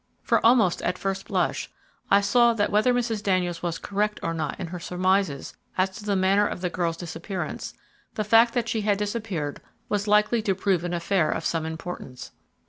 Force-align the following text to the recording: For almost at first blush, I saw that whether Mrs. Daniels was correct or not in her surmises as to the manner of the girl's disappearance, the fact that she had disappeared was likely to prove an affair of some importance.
For 0.23 0.43
almost 0.43 0.81
at 0.81 0.97
first 0.97 1.27
blush, 1.27 1.69
I 2.09 2.21
saw 2.21 2.55
that 2.55 2.71
whether 2.71 2.91
Mrs. 2.91 3.21
Daniels 3.21 3.61
was 3.61 3.77
correct 3.77 4.19
or 4.23 4.33
not 4.33 4.59
in 4.59 4.65
her 4.65 4.79
surmises 4.79 5.55
as 5.77 5.91
to 5.91 6.03
the 6.05 6.15
manner 6.15 6.47
of 6.47 6.61
the 6.61 6.71
girl's 6.71 6.97
disappearance, 6.97 7.75
the 8.15 8.23
fact 8.23 8.55
that 8.55 8.67
she 8.67 8.81
had 8.81 8.97
disappeared 8.97 9.61
was 9.89 10.07
likely 10.07 10.41
to 10.41 10.55
prove 10.55 10.83
an 10.83 10.95
affair 10.95 11.29
of 11.29 11.45
some 11.45 11.67
importance. 11.67 12.31